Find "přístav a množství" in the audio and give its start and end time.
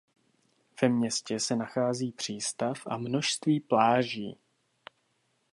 2.11-3.59